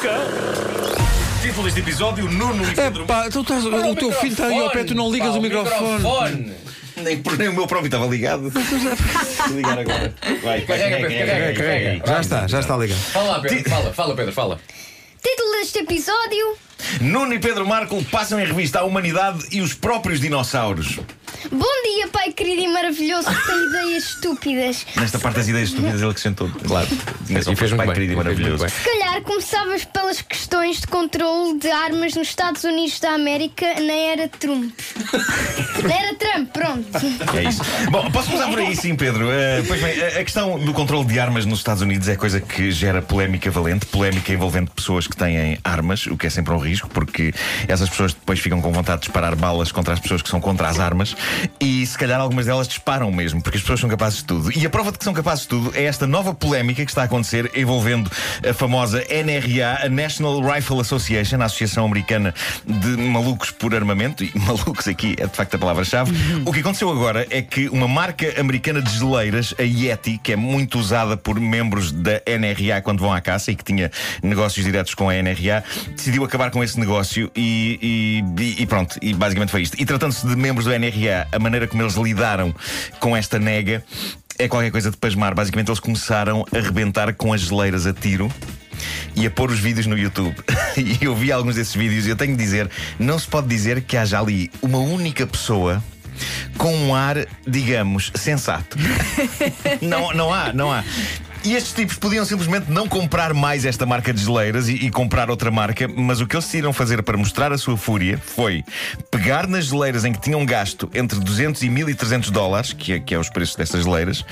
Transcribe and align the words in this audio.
cão. 0.00 0.20
Título 1.42 1.64
deste 1.64 1.80
episódio: 1.80 2.30
Nuno 2.30 2.64
e 2.70 2.74
Pedro. 2.74 3.04
Epá, 3.04 3.28
tu 3.30 3.40
estás- 3.40 3.64
o 3.64 3.94
teu 3.96 4.12
filho 4.12 4.32
está 4.32 4.46
aí 4.46 4.58
ao 4.58 4.70
pé, 4.70 4.84
tu 4.84 4.94
não 4.94 5.10
ligas 5.10 5.30
Pá, 5.30 5.38
o 5.38 5.42
microfone. 5.42 6.52
Nem, 6.96 7.22
por- 7.22 7.38
nem 7.38 7.48
o 7.48 7.52
meu 7.52 7.66
próprio 7.66 7.86
estava 7.86 8.06
ligado. 8.06 8.50
Vou 8.50 9.56
ligar 9.56 9.78
agora. 9.78 10.14
Vai, 10.42 10.62
Carrega, 10.62 10.96
Pedro, 10.96 11.26
carrega, 11.26 11.54
carrega. 11.62 12.06
Já 12.06 12.20
está, 12.20 12.46
já 12.48 12.60
está 12.60 12.76
ligado. 12.76 12.98
Fala 12.98 13.28
lá, 13.36 13.40
Pedro, 13.40 13.70
fala, 13.70 13.92
fala, 13.92 14.16
Pedro, 14.16 14.32
fala. 14.32 14.60
Título 15.22 15.52
deste 15.60 15.78
episódio: 15.78 16.56
Nuno 17.00 17.34
e 17.34 17.38
Pedro 17.38 17.66
Marco 17.66 18.02
passam 18.06 18.40
em 18.40 18.46
revista 18.46 18.80
a 18.80 18.84
humanidade 18.84 19.44
e 19.52 19.60
os 19.60 19.74
próprios 19.74 20.20
dinossauros. 20.20 20.98
Bom 21.52 21.82
dia, 21.84 22.08
pai 22.08 22.32
querido 22.32 22.62
e 22.62 22.68
maravilhoso 22.68 23.28
que 23.28 23.46
tem 23.46 23.64
ideias 23.68 24.04
estúpidas. 24.04 24.86
Nesta 24.96 25.20
parte 25.20 25.36
das 25.36 25.46
ideias 25.48 25.68
estúpidas 25.68 26.00
ele 26.00 26.10
acrescentou, 26.10 26.50
claro. 26.66 26.88
Tinha 27.26 27.42
só 27.44 27.52
E 27.52 27.56
fez 27.56 27.70
muito 27.70 27.76
pai 27.78 27.86
bem, 27.86 27.94
querido 27.94 28.12
e 28.14 28.16
maravilhoso. 28.16 28.68
Se 28.68 28.84
calhar 28.84 29.07
começavas 29.20 29.84
pelas 29.84 30.20
questões 30.22 30.80
de 30.80 30.86
controle 30.86 31.58
de 31.58 31.70
armas 31.70 32.14
nos 32.14 32.28
Estados 32.28 32.64
Unidos 32.64 33.00
da 33.00 33.12
América 33.12 33.66
na 33.80 33.92
era 33.92 34.28
Trump. 34.28 34.72
na 35.82 35.94
era 35.94 36.14
Trump, 36.14 36.50
pronto. 36.52 36.88
É 37.36 37.44
isso. 37.44 37.62
Bom, 37.90 38.10
posso 38.10 38.30
começar 38.30 38.48
por 38.48 38.58
aí, 38.58 38.76
sim, 38.76 38.94
Pedro. 38.94 39.30
Eh, 39.30 39.62
pois 39.66 39.80
bem, 39.80 40.02
a, 40.02 40.06
a 40.06 40.24
questão 40.24 40.58
do 40.58 40.72
controle 40.72 41.06
de 41.06 41.18
armas 41.18 41.44
nos 41.46 41.58
Estados 41.58 41.82
Unidos 41.82 42.08
é 42.08 42.16
coisa 42.16 42.40
que 42.40 42.70
gera 42.70 43.02
polémica 43.02 43.50
valente, 43.50 43.86
polémica 43.86 44.32
envolvendo 44.32 44.70
pessoas 44.70 45.06
que 45.06 45.16
têm 45.16 45.58
armas, 45.64 46.06
o 46.06 46.16
que 46.16 46.26
é 46.26 46.30
sempre 46.30 46.52
um 46.52 46.58
risco, 46.58 46.88
porque 46.88 47.32
essas 47.66 47.88
pessoas 47.88 48.12
depois 48.12 48.38
ficam 48.38 48.60
com 48.60 48.72
vontade 48.72 49.00
de 49.00 49.06
disparar 49.06 49.34
balas 49.36 49.72
contra 49.72 49.94
as 49.94 50.00
pessoas 50.00 50.22
que 50.22 50.28
são 50.28 50.40
contra 50.40 50.68
as 50.68 50.78
armas 50.78 51.16
e 51.60 51.84
se 51.86 51.96
calhar 51.96 52.20
algumas 52.20 52.46
delas 52.46 52.68
disparam 52.68 53.10
mesmo, 53.10 53.42
porque 53.42 53.56
as 53.56 53.62
pessoas 53.62 53.80
são 53.80 53.88
capazes 53.88 54.18
de 54.18 54.24
tudo. 54.24 54.56
E 54.56 54.64
a 54.66 54.70
prova 54.70 54.92
de 54.92 54.98
que 54.98 55.04
são 55.04 55.14
capazes 55.14 55.42
de 55.42 55.48
tudo 55.48 55.72
é 55.74 55.84
esta 55.84 56.06
nova 56.06 56.34
polémica 56.34 56.84
que 56.84 56.90
está 56.90 57.02
a 57.02 57.04
acontecer 57.04 57.50
envolvendo 57.54 58.10
a 58.48 58.52
famosa 58.52 59.04
NRA, 59.10 59.84
a 59.84 59.88
National 59.88 60.40
Rifle 60.40 60.80
Association, 60.80 61.40
a 61.40 61.44
Associação 61.46 61.84
Americana 61.84 62.34
de 62.66 62.88
Malucos 62.96 63.50
por 63.50 63.74
Armamento, 63.74 64.24
e 64.24 64.30
malucos 64.38 64.86
aqui 64.88 65.14
é 65.18 65.26
de 65.26 65.36
facto 65.36 65.54
a 65.54 65.58
palavra-chave. 65.58 66.12
O 66.44 66.52
que 66.52 66.60
aconteceu 66.60 66.90
agora 66.90 67.26
é 67.30 67.42
que 67.42 67.68
uma 67.68 67.88
marca 67.88 68.40
americana 68.40 68.80
de 68.82 68.90
geleiras, 68.98 69.54
a 69.58 69.62
Yeti, 69.62 70.18
que 70.22 70.32
é 70.32 70.36
muito 70.36 70.78
usada 70.78 71.16
por 71.16 71.38
membros 71.40 71.92
da 71.92 72.20
NRA 72.26 72.80
quando 72.82 73.00
vão 73.00 73.12
à 73.12 73.20
caça 73.20 73.50
e 73.50 73.56
que 73.56 73.64
tinha 73.64 73.90
negócios 74.22 74.64
diretos 74.64 74.94
com 74.94 75.08
a 75.08 75.14
NRA, 75.14 75.62
decidiu 75.96 76.24
acabar 76.24 76.50
com 76.50 76.62
esse 76.62 76.78
negócio 76.78 77.30
e, 77.34 78.22
e- 78.38 78.62
e 78.62 78.66
pronto, 78.66 78.96
e 79.00 79.14
basicamente 79.14 79.50
foi 79.50 79.62
isto. 79.62 79.80
E 79.80 79.84
tratando-se 79.84 80.26
de 80.26 80.36
membros 80.36 80.64
do 80.66 80.72
NRA, 80.72 81.26
a 81.32 81.38
maneira 81.38 81.66
como 81.66 81.82
eles 81.82 81.94
lidaram 81.94 82.54
com 83.00 83.16
esta 83.16 83.38
nega 83.38 83.82
é 84.38 84.46
qualquer 84.48 84.70
coisa 84.70 84.90
de 84.90 84.96
pasmar. 84.96 85.34
Basicamente, 85.34 85.68
eles 85.68 85.80
começaram 85.80 86.44
a 86.54 86.60
rebentar 86.60 87.12
com 87.14 87.32
as 87.32 87.40
geleiras 87.40 87.86
a 87.86 87.92
tiro 87.92 88.30
e 89.14 89.26
a 89.26 89.30
pôr 89.30 89.50
os 89.50 89.58
vídeos 89.58 89.86
no 89.86 89.96
YouTube. 89.96 90.36
e 90.76 91.04
eu 91.04 91.14
vi 91.14 91.32
alguns 91.32 91.54
desses 91.54 91.74
vídeos 91.74 92.06
e 92.06 92.10
eu 92.10 92.16
tenho 92.16 92.36
de 92.36 92.42
dizer: 92.42 92.70
não 92.98 93.18
se 93.18 93.26
pode 93.26 93.48
dizer 93.48 93.82
que 93.82 93.96
haja 93.96 94.20
ali 94.20 94.50
uma 94.62 94.78
única 94.78 95.26
pessoa. 95.26 95.82
Com 96.56 96.74
um 96.74 96.94
ar, 96.96 97.16
digamos, 97.46 98.10
sensato. 98.16 98.76
não, 99.80 100.12
não 100.12 100.34
há, 100.34 100.52
não 100.52 100.72
há. 100.72 100.82
E 101.44 101.54
estes 101.54 101.72
tipos 101.72 101.96
podiam 101.96 102.24
simplesmente 102.24 102.70
não 102.70 102.88
comprar 102.88 103.32
mais 103.32 103.64
esta 103.64 103.86
marca 103.86 104.12
de 104.12 104.22
geleiras 104.22 104.68
e, 104.68 104.74
e 104.74 104.90
comprar 104.90 105.30
outra 105.30 105.50
marca, 105.50 105.86
mas 105.88 106.20
o 106.20 106.26
que 106.26 106.34
eles 106.34 106.44
decidiram 106.44 106.72
fazer 106.72 107.02
para 107.02 107.16
mostrar 107.16 107.52
a 107.52 107.58
sua 107.58 107.76
fúria 107.76 108.18
foi 108.18 108.64
pegar 109.10 109.46
nas 109.46 109.66
geleiras 109.66 110.04
em 110.04 110.12
que 110.12 110.20
tinham 110.20 110.44
gasto 110.44 110.90
entre 110.92 111.18
200 111.20 111.62
e 111.62 111.70
1300 111.70 112.30
dólares, 112.30 112.72
que 112.72 112.94
é, 112.94 113.00
que 113.00 113.14
é 113.14 113.18
os 113.18 113.30
preços 113.30 113.54
destas 113.54 113.84
geleiras, 113.84 114.24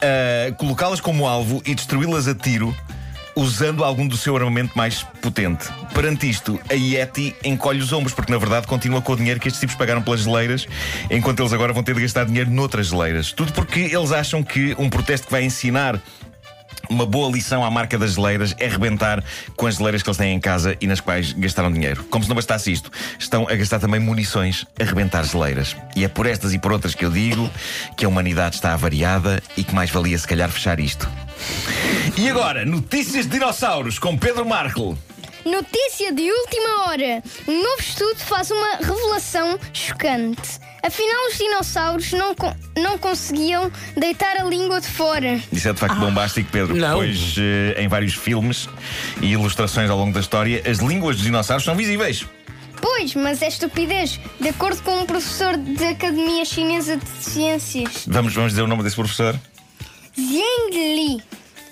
ah, 0.00 0.52
colocá-las 0.56 1.00
como 1.00 1.26
alvo 1.26 1.62
e 1.66 1.74
destruí-las 1.74 2.26
a 2.26 2.34
tiro 2.34 2.74
usando 3.36 3.84
algum 3.84 4.08
do 4.08 4.16
seu 4.16 4.34
armamento 4.34 4.72
mais 4.74 5.02
potente. 5.20 5.68
Perante 5.94 6.28
isto, 6.28 6.58
a 6.70 6.74
Yeti 6.74 7.36
encolhe 7.44 7.80
os 7.80 7.92
ombros, 7.92 8.14
porque 8.14 8.32
na 8.32 8.38
verdade 8.38 8.66
continua 8.66 9.02
com 9.02 9.12
o 9.12 9.16
dinheiro 9.16 9.38
que 9.38 9.48
estes 9.48 9.60
tipos 9.60 9.76
pagaram 9.76 10.02
pelas 10.02 10.22
geleiras, 10.22 10.66
enquanto 11.10 11.40
eles 11.40 11.52
agora 11.52 11.72
vão 11.72 11.82
ter 11.82 11.94
de 11.94 12.00
gastar 12.00 12.24
dinheiro 12.24 12.50
noutras 12.50 12.88
geleiras. 12.88 13.32
Tudo 13.32 13.52
porque 13.52 13.80
eles 13.80 14.10
acham 14.10 14.42
que 14.42 14.74
um 14.78 14.88
protesto 14.88 15.26
que 15.26 15.32
vai 15.32 15.44
ensinar 15.44 16.00
uma 16.88 17.06
boa 17.06 17.30
lição 17.30 17.64
à 17.64 17.70
marca 17.70 17.98
das 17.98 18.14
geleiras 18.14 18.54
é 18.58 18.68
rebentar 18.68 19.22
com 19.56 19.66
as 19.66 19.76
geleiras 19.76 20.02
que 20.02 20.08
eles 20.08 20.16
têm 20.16 20.34
em 20.34 20.40
casa 20.40 20.76
e 20.80 20.86
nas 20.86 21.00
quais 21.00 21.32
gastaram 21.32 21.72
dinheiro. 21.72 22.04
Como 22.04 22.22
se 22.22 22.28
não 22.28 22.36
bastasse 22.36 22.72
isto, 22.72 22.90
estão 23.18 23.46
a 23.48 23.54
gastar 23.54 23.78
também 23.78 24.00
munições 24.00 24.66
a 24.80 24.84
rebentar 24.84 25.24
geleiras. 25.24 25.76
E 25.94 26.04
é 26.04 26.08
por 26.08 26.26
estas 26.26 26.54
e 26.54 26.58
por 26.58 26.72
outras 26.72 26.94
que 26.94 27.04
eu 27.04 27.10
digo 27.10 27.50
que 27.96 28.04
a 28.04 28.08
humanidade 28.08 28.56
está 28.56 28.72
avariada 28.72 29.42
e 29.56 29.64
que 29.64 29.74
mais 29.74 29.90
valia 29.90 30.18
se 30.18 30.26
calhar 30.26 30.50
fechar 30.50 30.80
isto. 30.80 31.08
E 32.16 32.28
agora, 32.28 32.64
notícias 32.64 33.26
de 33.26 33.32
dinossauros 33.32 33.98
com 33.98 34.16
Pedro 34.16 34.46
Marco. 34.46 34.96
Notícia 35.44 36.12
de 36.12 36.28
última 36.28 36.86
hora: 36.86 37.22
um 37.46 37.62
novo 37.62 37.80
estudo 37.80 38.18
faz 38.18 38.50
uma 38.50 38.76
revelação 38.78 39.58
chocante. 39.72 40.58
Afinal, 40.86 41.26
os 41.30 41.36
dinossauros 41.38 42.12
não, 42.12 42.34
con- 42.34 42.54
não 42.78 42.96
conseguiam 42.98 43.70
deitar 43.96 44.36
a 44.40 44.44
língua 44.44 44.80
de 44.80 44.86
fora. 44.88 45.40
Isso 45.52 45.68
é 45.68 45.72
de 45.72 45.80
facto 45.80 45.96
bombástico, 45.98 46.48
Pedro, 46.52 46.76
Não. 46.76 46.96
pois 46.98 47.34
eh, 47.38 47.82
em 47.82 47.88
vários 47.88 48.14
filmes 48.14 48.68
e 49.20 49.32
ilustrações 49.32 49.90
ao 49.90 49.98
longo 49.98 50.12
da 50.12 50.20
história, 50.20 50.62
as 50.68 50.78
línguas 50.78 51.16
dos 51.16 51.24
dinossauros 51.24 51.64
são 51.64 51.74
visíveis. 51.74 52.24
Pois, 52.80 53.14
mas 53.14 53.42
é 53.42 53.48
estupidez. 53.48 54.20
De 54.40 54.48
acordo 54.50 54.80
com 54.82 55.00
um 55.00 55.06
professor 55.06 55.56
da 55.56 55.88
Academia 55.90 56.44
Chinesa 56.44 56.96
de 56.96 57.08
Ciências, 57.20 58.04
Vamos, 58.06 58.32
vamos 58.34 58.52
dizer 58.52 58.62
o 58.62 58.66
nome 58.68 58.82
desse 58.82 58.96
professor? 58.96 59.34
Zheng 60.14 60.70
Li. 60.94 61.22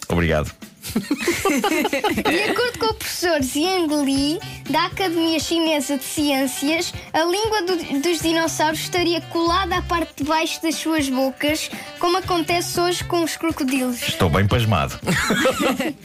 Obrigado. 0.08 0.50
De 2.30 2.50
acordo 2.50 2.78
com 2.78 2.86
o 2.86 2.94
professor 2.94 3.42
Zheng 3.42 3.86
Li, 4.04 4.38
da 4.70 4.86
Academia 4.86 5.38
Chinesa 5.38 5.98
de 5.98 6.04
Ciências, 6.04 6.92
a 7.12 7.24
língua 7.24 7.62
do- 7.62 8.00
dos 8.00 8.20
dinossauros 8.20 8.80
estaria 8.80 9.20
colada 9.22 9.76
à 9.78 9.82
parte 9.82 10.22
de 10.22 10.24
baixo 10.24 10.62
das 10.62 10.76
suas 10.76 11.08
bocas, 11.08 11.70
como 11.98 12.18
acontece 12.18 12.80
hoje 12.80 13.04
com 13.04 13.22
os 13.24 13.36
crocodilos. 13.36 14.00
Estou 14.02 14.28
bem 14.30 14.46
pasmado. 14.46 14.98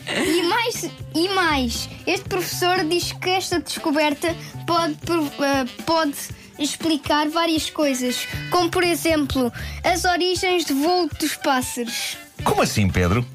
E 0.10 0.44
mais, 0.44 0.90
e 1.16 1.30
mais, 1.30 1.90
este 2.08 2.28
professor 2.28 2.84
diz 2.86 3.12
que 3.12 3.30
esta 3.30 3.60
descoberta 3.60 4.36
pode, 4.66 4.94
eh, 4.96 5.66
pode 5.86 6.16
explicar 6.58 7.30
várias 7.30 7.70
coisas, 7.70 8.28
como 8.50 8.70
por 8.70 8.84
exemplo 8.84 9.52
as 9.84 10.04
origens 10.06 10.66
de 10.66 10.74
voo 10.74 11.10
dos 11.20 11.36
pássaros. 11.36 12.18
Como 12.44 12.62
assim, 12.62 12.90
Pedro? 12.90 13.26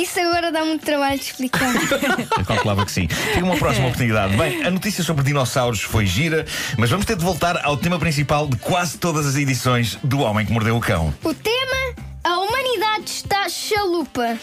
Isso 0.00 0.18
agora 0.18 0.50
dá 0.50 0.64
muito 0.64 0.84
trabalho 0.84 1.18
de 1.18 1.24
explicar. 1.26 1.68
Eu 2.38 2.44
calculava 2.44 2.84
que 2.86 2.90
sim. 2.92 3.06
Fica 3.08 3.44
uma 3.44 3.56
próxima 3.56 3.86
oportunidade. 3.88 4.34
Bem, 4.36 4.64
a 4.64 4.70
notícia 4.70 5.04
sobre 5.04 5.22
dinossauros 5.22 5.82
foi 5.82 6.06
gira, 6.06 6.46
mas 6.78 6.88
vamos 6.88 7.04
ter 7.04 7.16
de 7.16 7.24
voltar 7.24 7.60
ao 7.64 7.76
tema 7.76 7.98
principal 7.98 8.48
de 8.48 8.56
quase 8.56 8.96
todas 8.96 9.26
as 9.26 9.36
edições 9.36 9.98
do 10.02 10.20
Homem 10.20 10.46
que 10.46 10.52
Mordeu 10.52 10.76
o 10.76 10.80
Cão. 10.80 11.12
o 11.22 11.34
tema: 11.34 11.94
a 12.24 12.38
humanidade 12.38 13.10
está 13.10 13.46
chalupa. 13.48 14.38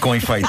Com 0.00 0.14
efeito. 0.14 0.48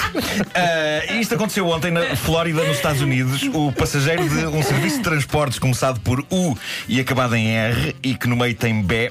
Ah, 0.53 1.13
isto 1.13 1.35
aconteceu 1.35 1.67
ontem 1.67 1.91
na 1.91 2.15
Flórida, 2.15 2.63
nos 2.63 2.75
Estados 2.77 3.01
Unidos. 3.01 3.43
O 3.53 3.71
passageiro 3.71 4.27
de 4.27 4.45
um 4.45 4.61
serviço 4.61 4.97
de 4.97 5.03
transportes 5.03 5.57
começado 5.57 5.99
por 6.01 6.19
U 6.29 6.57
e 6.87 6.99
acabado 6.99 7.35
em 7.35 7.49
R 7.55 7.95
e 8.03 8.13
que 8.15 8.27
no 8.27 8.35
meio 8.35 8.55
tem 8.55 8.81
B. 8.81 9.09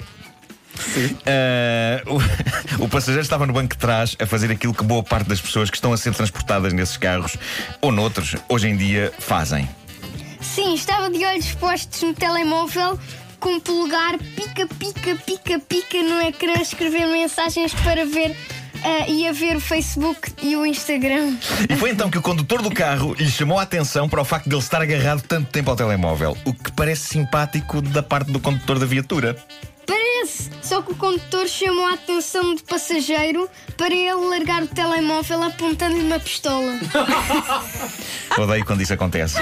Ah, 1.26 2.02
o, 2.78 2.84
o 2.84 2.88
passageiro 2.88 3.22
estava 3.22 3.46
no 3.46 3.52
banco 3.52 3.74
de 3.74 3.80
trás 3.80 4.16
a 4.18 4.26
fazer 4.26 4.50
aquilo 4.50 4.74
que 4.74 4.84
boa 4.84 5.02
parte 5.02 5.28
das 5.28 5.40
pessoas 5.40 5.70
que 5.70 5.76
estão 5.76 5.92
a 5.92 5.96
ser 5.96 6.14
transportadas 6.14 6.72
nesses 6.72 6.96
carros 6.96 7.36
ou 7.80 7.92
noutros 7.92 8.36
hoje 8.48 8.68
em 8.68 8.76
dia 8.76 9.12
fazem. 9.18 9.68
Sim, 10.40 10.74
estava 10.74 11.08
de 11.08 11.24
olhos 11.24 11.52
postos 11.54 12.02
no 12.02 12.14
telemóvel. 12.14 12.98
Com 13.38 13.56
o 13.56 13.60
polegar 13.60 14.18
pica, 14.18 14.66
pica, 14.66 15.16
pica, 15.16 15.58
pica 15.58 16.02
no 16.02 16.20
ecrã, 16.22 16.52
a 16.58 16.62
escrever 16.62 17.06
mensagens 17.08 17.74
para 17.74 18.06
ver 18.06 18.36
eh, 18.84 19.10
e 19.10 19.28
a 19.28 19.32
ver 19.32 19.56
o 19.56 19.60
Facebook 19.60 20.32
e 20.42 20.56
o 20.56 20.66
Instagram. 20.66 21.36
E 21.68 21.76
foi 21.76 21.90
então 21.90 22.10
que 22.10 22.18
o 22.18 22.22
condutor 22.22 22.62
do 22.62 22.70
carro 22.70 23.14
lhe 23.14 23.30
chamou 23.30 23.58
a 23.58 23.62
atenção 23.62 24.08
para 24.08 24.20
o 24.20 24.24
facto 24.24 24.48
de 24.48 24.54
ele 24.54 24.62
estar 24.62 24.82
agarrado 24.82 25.22
tanto 25.22 25.50
tempo 25.50 25.70
ao 25.70 25.76
telemóvel, 25.76 26.36
o 26.44 26.52
que 26.52 26.70
parece 26.72 27.08
simpático 27.08 27.80
da 27.80 28.02
parte 28.02 28.30
do 28.30 28.40
condutor 28.40 28.78
da 28.78 28.86
viatura. 28.86 29.36
Parece! 29.86 30.50
Só 30.72 30.80
que 30.80 30.92
o 30.92 30.96
condutor 30.96 31.46
chamou 31.46 31.84
a 31.84 31.92
atenção 31.92 32.54
do 32.54 32.62
passageiro 32.62 33.46
para 33.76 33.94
ele 33.94 34.14
largar 34.14 34.62
o 34.62 34.66
telemóvel 34.66 35.42
apontando-lhe 35.42 36.02
uma 36.02 36.18
pistola. 36.18 36.72
Odeio 38.40 38.64
quando 38.64 38.80
isso 38.80 38.94
acontece. 38.94 39.36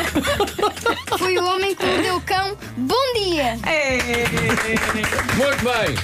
Foi 1.16 1.38
o 1.38 1.44
homem 1.46 1.76
que 1.76 1.86
mordeu 1.86 2.16
o 2.16 2.20
cão. 2.22 2.58
Bom 2.78 3.12
dia! 3.14 3.56
Muito 5.36 5.62
bem. 5.62 5.94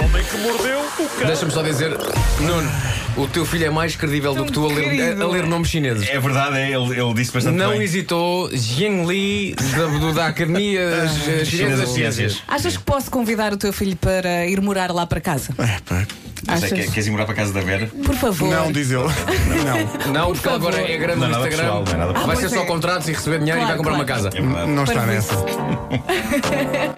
O 0.00 0.04
homem 0.04 0.24
que 0.24 0.36
mordeu 0.38 0.80
o 0.80 1.08
cão. 1.08 1.26
Deixa-me 1.28 1.52
só 1.52 1.62
dizer, 1.62 1.96
Nuno, 2.40 2.68
O 3.16 3.26
teu 3.26 3.44
filho 3.44 3.66
é 3.66 3.70
mais 3.70 3.96
credível 3.96 4.34
do 4.34 4.44
que 4.46 4.52
tu 4.52 4.64
a 4.64 4.68
ler, 4.72 5.18
a, 5.20 5.24
a 5.24 5.28
ler 5.28 5.46
nomes 5.46 5.68
chineses. 5.68 6.08
É 6.08 6.18
verdade, 6.18 6.56
é, 6.58 6.70
ele, 6.70 6.98
ele 6.98 7.14
disse 7.14 7.32
bastante 7.32 7.56
Não 7.56 7.70
bem. 7.72 7.82
hesitou, 7.82 8.48
Jiang 8.54 9.04
Li, 9.06 9.54
da, 9.54 10.12
da 10.12 10.26
Academia 10.28 11.06
Chinesa 11.44 11.82
das 11.82 11.90
Ciências. 11.90 12.42
Achas 12.48 12.76
que 12.76 12.82
posso 12.82 13.10
convidar 13.10 13.52
o 13.52 13.56
teu 13.56 13.72
filho 13.72 13.96
para 13.96 14.46
ir 14.46 14.60
morar 14.60 14.90
lá 14.92 15.06
para 15.06 15.20
casa? 15.20 15.52
É, 15.58 15.78
pá. 15.86 16.06
Achas? 16.48 16.70
que- 16.72 16.88
Queres 16.88 17.06
ir 17.06 17.10
morar 17.10 17.24
para 17.26 17.34
a 17.34 17.36
casa 17.36 17.52
da 17.52 17.60
Vera? 17.60 17.86
Por 18.04 18.14
favor. 18.14 18.48
Não, 18.48 18.72
diz 18.72 18.90
ele. 18.90 19.02
Não. 20.06 20.12
Não, 20.12 20.32
porque 20.32 20.48
agora 20.48 20.80
é 20.80 20.96
grande 20.96 21.20
Não 21.20 21.28
no 21.28 21.34
é 21.34 21.38
nada 21.38 21.48
Instagram. 21.48 21.64
pessoal, 21.68 21.84
não 21.84 21.92
é 21.92 21.96
nada 21.96 22.12
pessoal. 22.14 22.26
Vai 22.26 22.36
ser 22.36 22.48
só 22.48 22.62
é. 22.62 22.66
contratos 22.66 23.08
e 23.08 23.12
receber 23.12 23.38
dinheiro 23.40 23.58
e 23.60 23.64
vai 23.64 23.76
Claro, 23.76 23.76
comprar 23.82 23.94
uma 23.94 24.04
casa. 24.06 24.30
É. 24.34 24.40
Não 24.66 24.84
está 24.84 25.04
nessa. 25.04 25.34